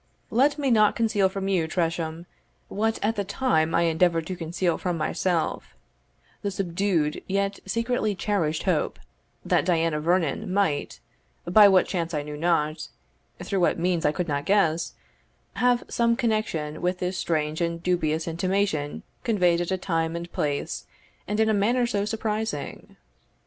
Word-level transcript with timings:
Let 0.31 0.57
me 0.57 0.71
not 0.71 0.95
conceal 0.95 1.29
from 1.29 1.47
you, 1.47 1.67
Tresham, 1.67 2.25
what 2.69 2.97
at 3.03 3.15
the 3.17 3.23
time 3.23 3.75
I 3.75 3.83
endeavoured 3.83 4.25
to 4.25 4.35
conceal 4.35 4.79
from 4.79 4.97
myself 4.97 5.75
the 6.41 6.49
subdued, 6.49 7.21
yet 7.27 7.59
secretly 7.67 8.15
cherished 8.15 8.63
hope, 8.63 8.97
that 9.45 9.63
Diana 9.63 9.99
Vernon 9.99 10.51
might 10.51 11.01
by 11.45 11.67
what 11.67 11.85
chance 11.87 12.15
I 12.15 12.23
knew 12.23 12.35
not 12.35 12.87
through 13.43 13.59
what 13.59 13.77
means 13.77 14.03
I 14.03 14.11
could 14.11 14.27
not 14.27 14.45
guess 14.45 14.93
have 15.57 15.83
some 15.87 16.15
connection 16.15 16.81
with 16.81 16.97
this 16.97 17.15
strange 17.19 17.61
and 17.61 17.83
dubious 17.83 18.27
intimation 18.27 19.03
conveyed 19.23 19.61
at 19.61 19.69
a 19.69 19.77
time 19.77 20.15
and 20.15 20.31
place, 20.33 20.87
and 21.27 21.39
in 21.39 21.47
a 21.47 21.53
manner 21.53 21.85
so 21.85 22.05
surprising. 22.05 22.97